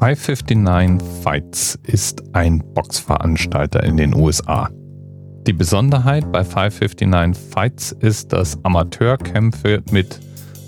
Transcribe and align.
559 0.00 1.22
Fights 1.22 1.78
ist 1.82 2.22
ein 2.34 2.64
Boxveranstalter 2.72 3.82
in 3.84 3.98
den 3.98 4.14
USA. 4.14 4.70
Die 5.46 5.52
Besonderheit 5.52 6.32
bei 6.32 6.42
559 6.42 7.52
Fights 7.52 7.92
ist, 8.00 8.32
dass 8.32 8.64
Amateurkämpfe 8.64 9.82
mit 9.90 10.18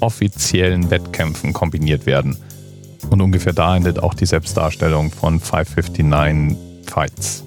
offiziellen 0.00 0.90
Wettkämpfen 0.90 1.52
kombiniert 1.52 2.06
werden. 2.06 2.38
Und 3.10 3.20
ungefähr 3.20 3.52
da 3.52 3.76
endet 3.76 4.02
auch 4.02 4.14
die 4.14 4.24
Selbstdarstellung 4.24 5.10
von 5.10 5.40
559 5.40 6.56
Fights. 6.90 7.44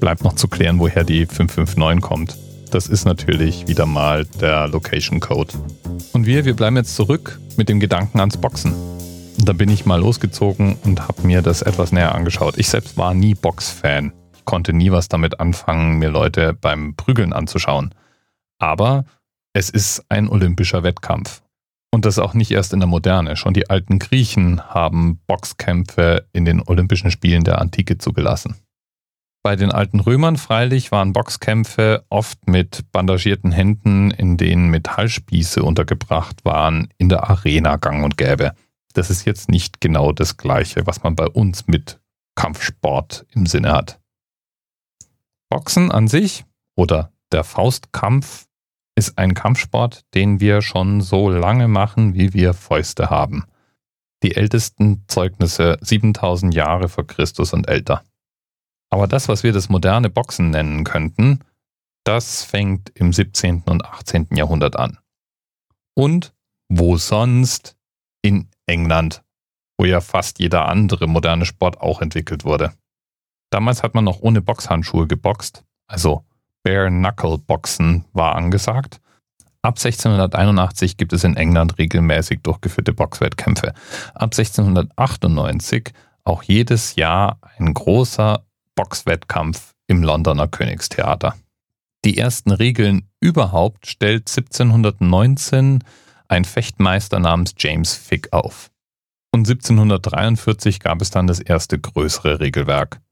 Bleibt 0.00 0.24
noch 0.24 0.36
zu 0.36 0.48
klären, 0.48 0.78
woher 0.78 1.04
die 1.04 1.26
559 1.26 2.00
kommt. 2.00 2.38
Das 2.70 2.86
ist 2.86 3.04
natürlich 3.04 3.68
wieder 3.68 3.84
mal 3.84 4.24
der 4.40 4.66
Location 4.66 5.20
Code. 5.20 5.52
Und 6.14 6.24
wir, 6.24 6.46
wir 6.46 6.56
bleiben 6.56 6.76
jetzt 6.76 6.96
zurück 6.96 7.38
mit 7.58 7.68
dem 7.68 7.80
Gedanken 7.80 8.18
ans 8.18 8.38
Boxen. 8.38 8.91
Und 9.42 9.48
da 9.48 9.54
bin 9.54 9.70
ich 9.70 9.86
mal 9.86 9.98
losgezogen 9.98 10.76
und 10.84 11.00
habe 11.08 11.26
mir 11.26 11.42
das 11.42 11.62
etwas 11.62 11.90
näher 11.90 12.14
angeschaut. 12.14 12.58
Ich 12.58 12.68
selbst 12.68 12.96
war 12.96 13.12
nie 13.12 13.34
Box-Fan. 13.34 14.12
Ich 14.36 14.44
konnte 14.44 14.72
nie 14.72 14.92
was 14.92 15.08
damit 15.08 15.40
anfangen, 15.40 15.98
mir 15.98 16.10
Leute 16.10 16.52
beim 16.52 16.94
Prügeln 16.94 17.32
anzuschauen. 17.32 17.92
Aber 18.60 19.04
es 19.52 19.68
ist 19.68 20.04
ein 20.08 20.28
olympischer 20.28 20.84
Wettkampf. 20.84 21.42
Und 21.90 22.04
das 22.04 22.20
auch 22.20 22.34
nicht 22.34 22.52
erst 22.52 22.72
in 22.72 22.78
der 22.78 22.86
Moderne. 22.86 23.34
Schon 23.34 23.52
die 23.52 23.68
alten 23.68 23.98
Griechen 23.98 24.62
haben 24.62 25.18
Boxkämpfe 25.26 26.24
in 26.32 26.44
den 26.44 26.62
Olympischen 26.64 27.10
Spielen 27.10 27.42
der 27.42 27.60
Antike 27.60 27.98
zugelassen. 27.98 28.54
Bei 29.42 29.56
den 29.56 29.72
alten 29.72 29.98
Römern 29.98 30.36
freilich 30.36 30.92
waren 30.92 31.12
Boxkämpfe 31.12 32.04
oft 32.10 32.46
mit 32.46 32.84
bandagierten 32.92 33.50
Händen, 33.50 34.12
in 34.12 34.36
denen 34.36 34.68
Metallspieße 34.68 35.64
untergebracht 35.64 36.44
waren, 36.44 36.90
in 36.96 37.08
der 37.08 37.28
Arena 37.28 37.74
gang 37.74 38.04
und 38.04 38.16
gäbe 38.16 38.52
das 38.92 39.10
ist 39.10 39.24
jetzt 39.24 39.48
nicht 39.48 39.80
genau 39.80 40.12
das 40.12 40.36
Gleiche, 40.36 40.86
was 40.86 41.02
man 41.02 41.16
bei 41.16 41.26
uns 41.26 41.66
mit 41.66 42.00
Kampfsport 42.34 43.26
im 43.30 43.46
Sinne 43.46 43.72
hat. 43.72 44.00
Boxen 45.48 45.90
an 45.92 46.08
sich 46.08 46.44
oder 46.76 47.12
der 47.30 47.44
Faustkampf 47.44 48.46
ist 48.94 49.18
ein 49.18 49.34
Kampfsport, 49.34 50.04
den 50.14 50.40
wir 50.40 50.62
schon 50.62 51.00
so 51.00 51.30
lange 51.30 51.68
machen, 51.68 52.14
wie 52.14 52.32
wir 52.34 52.54
Fäuste 52.54 53.10
haben. 53.10 53.44
Die 54.22 54.36
ältesten 54.36 55.04
Zeugnisse 55.08 55.78
7000 55.80 56.54
Jahre 56.54 56.88
vor 56.88 57.06
Christus 57.06 57.52
und 57.52 57.68
älter. 57.68 58.04
Aber 58.90 59.08
das, 59.08 59.28
was 59.28 59.42
wir 59.42 59.52
das 59.52 59.68
moderne 59.68 60.10
Boxen 60.10 60.50
nennen 60.50 60.84
könnten, 60.84 61.40
das 62.04 62.44
fängt 62.44 62.90
im 62.90 63.12
17. 63.12 63.62
und 63.66 63.84
18. 63.84 64.28
Jahrhundert 64.34 64.76
an. 64.76 64.98
Und 65.94 66.34
wo 66.68 66.96
sonst? 66.96 67.76
In 68.24 68.48
England, 68.72 69.22
wo 69.78 69.84
ja 69.84 70.00
fast 70.00 70.38
jeder 70.38 70.66
andere 70.66 71.06
moderne 71.06 71.44
Sport 71.44 71.80
auch 71.80 72.00
entwickelt 72.00 72.44
wurde. 72.44 72.72
Damals 73.50 73.82
hat 73.82 73.94
man 73.94 74.04
noch 74.04 74.20
ohne 74.20 74.40
Boxhandschuhe 74.40 75.06
geboxt, 75.06 75.62
also 75.86 76.24
Bare-Knuckle-Boxen 76.62 78.06
war 78.12 78.34
angesagt. 78.34 79.00
Ab 79.60 79.76
1681 79.76 80.96
gibt 80.96 81.12
es 81.12 81.22
in 81.22 81.36
England 81.36 81.78
regelmäßig 81.78 82.40
durchgeführte 82.42 82.92
Boxwettkämpfe. 82.92 83.74
Ab 84.14 84.32
1698 84.32 85.92
auch 86.24 86.42
jedes 86.42 86.96
Jahr 86.96 87.38
ein 87.58 87.74
großer 87.74 88.44
Boxwettkampf 88.74 89.74
im 89.86 90.02
Londoner 90.02 90.48
Königstheater. 90.48 91.34
Die 92.04 92.18
ersten 92.18 92.50
Regeln 92.50 93.08
überhaupt 93.20 93.86
stellt 93.86 94.28
1719 94.28 95.84
ein 96.32 96.46
Fechtmeister 96.46 97.20
namens 97.20 97.54
James 97.58 97.94
Fick 97.94 98.32
auf. 98.32 98.70
Und 99.32 99.40
1743 99.40 100.80
gab 100.80 101.02
es 101.02 101.10
dann 101.10 101.26
das 101.26 101.40
erste 101.40 101.78
größere 101.78 102.40
Regelwerk. 102.40 103.02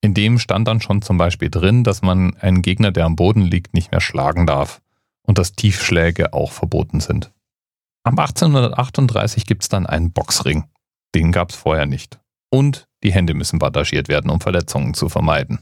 In 0.00 0.14
dem 0.14 0.38
stand 0.38 0.66
dann 0.66 0.80
schon 0.80 1.02
zum 1.02 1.18
Beispiel 1.18 1.50
drin, 1.50 1.84
dass 1.84 2.00
man 2.00 2.34
einen 2.36 2.62
Gegner, 2.62 2.92
der 2.92 3.04
am 3.04 3.14
Boden 3.14 3.42
liegt, 3.42 3.74
nicht 3.74 3.90
mehr 3.92 4.00
schlagen 4.00 4.46
darf 4.46 4.80
und 5.22 5.36
dass 5.36 5.52
Tiefschläge 5.52 6.32
auch 6.32 6.50
verboten 6.50 7.00
sind. 7.00 7.30
Ab 8.04 8.18
1838 8.18 9.44
gibt 9.44 9.62
es 9.62 9.68
dann 9.68 9.84
einen 9.86 10.12
Boxring. 10.12 10.64
Den 11.14 11.32
gab 11.32 11.50
es 11.50 11.56
vorher 11.56 11.86
nicht. 11.86 12.18
Und 12.50 12.88
die 13.02 13.12
Hände 13.12 13.34
müssen 13.34 13.58
bandagiert 13.58 14.08
werden, 14.08 14.30
um 14.30 14.40
Verletzungen 14.40 14.94
zu 14.94 15.10
vermeiden. 15.10 15.60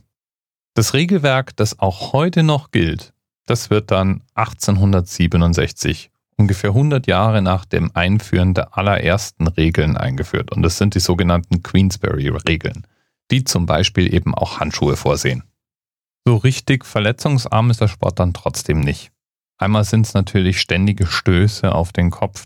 Das 0.74 0.94
Regelwerk, 0.94 1.56
das 1.56 1.78
auch 1.80 2.12
heute 2.12 2.44
noch 2.44 2.70
gilt, 2.70 3.14
das 3.46 3.70
wird 3.70 3.90
dann 3.90 4.22
1867 4.34 6.12
ungefähr 6.36 6.70
100 6.70 7.06
Jahre 7.06 7.42
nach 7.42 7.64
dem 7.64 7.90
Einführen 7.94 8.54
der 8.54 8.76
allerersten 8.76 9.46
Regeln 9.46 9.96
eingeführt. 9.96 10.52
Und 10.52 10.62
das 10.62 10.78
sind 10.78 10.94
die 10.94 11.00
sogenannten 11.00 11.62
Queensberry-Regeln, 11.62 12.86
die 13.30 13.44
zum 13.44 13.66
Beispiel 13.66 14.12
eben 14.12 14.34
auch 14.34 14.60
Handschuhe 14.60 14.96
vorsehen. 14.96 15.44
So 16.26 16.36
richtig 16.36 16.84
verletzungsarm 16.84 17.70
ist 17.70 17.80
der 17.80 17.88
Sport 17.88 18.18
dann 18.18 18.32
trotzdem 18.32 18.80
nicht. 18.80 19.10
Einmal 19.58 19.84
sind 19.84 20.06
es 20.06 20.14
natürlich 20.14 20.60
ständige 20.60 21.06
Stöße 21.06 21.72
auf 21.72 21.92
den 21.92 22.10
Kopf. 22.10 22.44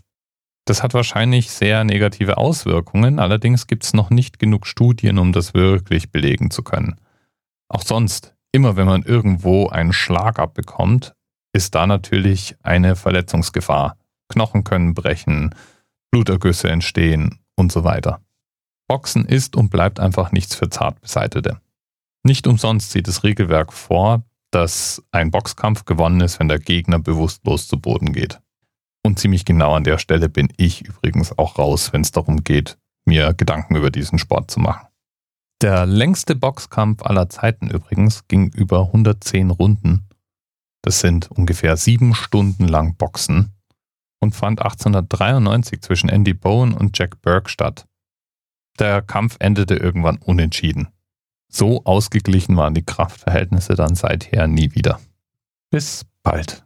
Das 0.65 0.83
hat 0.83 0.93
wahrscheinlich 0.93 1.49
sehr 1.49 1.83
negative 1.83 2.37
Auswirkungen, 2.37 3.19
allerdings 3.19 3.65
gibt 3.65 3.83
es 3.83 3.93
noch 3.93 4.11
nicht 4.11 4.37
genug 4.37 4.67
Studien, 4.67 5.17
um 5.17 5.31
das 5.33 5.53
wirklich 5.53 6.11
belegen 6.11 6.51
zu 6.51 6.61
können. 6.61 6.99
Auch 7.69 7.81
sonst, 7.81 8.35
immer 8.51 8.75
wenn 8.75 8.85
man 8.85 9.03
irgendwo 9.03 9.69
einen 9.69 9.93
Schlag 9.93 10.37
abbekommt, 10.37 11.15
ist 11.53 11.75
da 11.75 11.87
natürlich 11.87 12.55
eine 12.63 12.95
Verletzungsgefahr. 12.95 13.97
Knochen 14.29 14.63
können 14.63 14.93
brechen, 14.93 15.55
Blutergüsse 16.11 16.69
entstehen 16.69 17.39
und 17.55 17.71
so 17.71 17.83
weiter. 17.83 18.21
Boxen 18.87 19.25
ist 19.25 19.55
und 19.55 19.69
bleibt 19.69 19.99
einfach 19.99 20.31
nichts 20.31 20.55
für 20.55 20.69
Zartbeseitete. 20.69 21.61
Nicht 22.23 22.47
umsonst 22.47 22.91
sieht 22.91 23.07
das 23.07 23.23
Regelwerk 23.23 23.71
vor, 23.71 24.23
dass 24.51 25.03
ein 25.11 25.31
Boxkampf 25.31 25.85
gewonnen 25.85 26.21
ist, 26.21 26.39
wenn 26.39 26.47
der 26.47 26.59
Gegner 26.59 26.99
bewusstlos 26.99 27.67
zu 27.67 27.79
Boden 27.79 28.13
geht. 28.13 28.39
Und 29.03 29.19
ziemlich 29.19 29.45
genau 29.45 29.75
an 29.75 29.83
der 29.83 29.97
Stelle 29.99 30.27
bin 30.27 30.51
ich 30.57 30.85
übrigens 30.85 31.37
auch 31.37 31.57
raus, 31.57 31.93
wenn 31.93 32.01
es 32.01 32.11
darum 32.11 32.43
geht, 32.43 32.77
mir 33.05 33.33
Gedanken 33.33 33.75
über 33.75 33.91
diesen 33.91 34.19
Sport 34.19 34.51
zu 34.51 34.59
machen. 34.59 34.87
Der 35.61 35.85
längste 35.85 36.35
Boxkampf 36.35 37.03
aller 37.03 37.29
Zeiten 37.29 37.69
übrigens 37.69 38.27
ging 38.27 38.51
über 38.53 38.81
110 38.87 39.51
Runden 39.51 40.08
das 40.81 40.99
sind 40.99 41.29
ungefähr 41.31 41.77
sieben 41.77 42.15
Stunden 42.15 42.67
lang 42.67 42.95
Boxen 42.95 43.53
und 44.19 44.35
fand 44.35 44.61
1893 44.61 45.81
zwischen 45.81 46.09
Andy 46.09 46.33
Bowen 46.33 46.73
und 46.73 46.97
Jack 46.97 47.21
Burke 47.21 47.49
statt. 47.49 47.85
Der 48.79 49.01
Kampf 49.01 49.35
endete 49.39 49.75
irgendwann 49.75 50.17
unentschieden. 50.17 50.89
So 51.51 51.83
ausgeglichen 51.83 52.55
waren 52.55 52.73
die 52.73 52.85
Kraftverhältnisse 52.85 53.73
dann 53.75 53.95
seither 53.95 54.47
nie 54.47 54.73
wieder. 54.75 54.99
Bis 55.71 56.05
bald. 56.23 56.63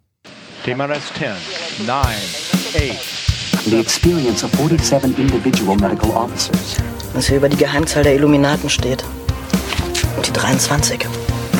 TMRS 0.64 1.14
10, 1.14 1.88
9, 1.88 1.98
8. 1.98 3.24
The 3.66 3.80
experience 3.80 4.44
of 4.44 4.52
47 4.52 5.18
individual 5.18 5.78
medical 5.78 6.12
officers. 6.12 6.78
Was 7.14 7.28
hier 7.28 7.38
über 7.38 7.50
die 7.50 7.58
Geheimzahl 7.58 8.04
der 8.04 8.16
Illuminaten 8.16 8.70
steht. 8.70 9.04
Und 10.18 10.28
die 10.28 10.34
23. 10.34 11.06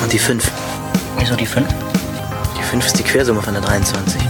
Und 0.02 0.12
die 0.12 0.18
5. 0.18 0.50
Wieso 1.18 1.34
die 1.34 1.46
5? 1.46 1.83
5 2.64 2.86
ist 2.86 2.98
die 2.98 3.04
Quersumme 3.04 3.42
von 3.42 3.54
der 3.54 3.62
23. 3.62 4.20